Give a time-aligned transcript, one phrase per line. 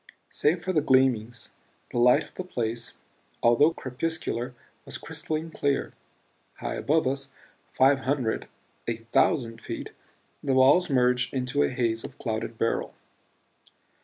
[0.31, 1.53] Save for these gleamings
[1.91, 2.97] the light of the place,
[3.43, 5.93] although crepuscular, was crystalline clear.
[6.55, 7.31] High above us
[7.71, 8.47] five hundred,
[8.87, 9.91] a thousand feet
[10.43, 12.95] the walls merged into a haze of clouded beryl.